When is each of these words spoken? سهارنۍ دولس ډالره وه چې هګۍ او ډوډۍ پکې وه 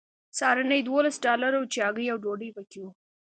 سهارنۍ 0.37 0.81
دولس 0.91 1.15
ډالره 1.25 1.57
وه 1.59 1.67
چې 1.73 1.79
هګۍ 1.85 2.07
او 2.11 2.17
ډوډۍ 2.23 2.49
پکې 2.55 2.79
وه 2.81 2.91